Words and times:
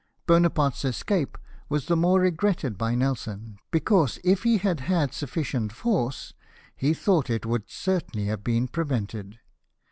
Bonaparte's 0.25 0.83
escape 0.83 1.37
was 1.69 1.85
the 1.85 1.95
more 1.95 2.19
regretted 2.19 2.75
by 2.75 2.95
Nelson, 2.95 3.59
because, 3.69 4.17
if 4.23 4.41
he 4.41 4.57
had 4.57 4.79
had 4.79 5.13
sufficient 5.13 5.71
force, 5.71 6.33
he 6.75 6.91
thought 6.91 7.29
it 7.29 7.45
would 7.45 7.69
certainly 7.69 8.25
have 8.25 8.43
been 8.43 8.67
prevented. 8.67 9.37